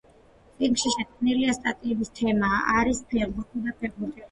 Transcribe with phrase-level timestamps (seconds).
[0.61, 2.51] წიგნში შეტანილი სტატიების თემა
[2.81, 4.15] არის ფეხბურთი და ფეხბურთელები.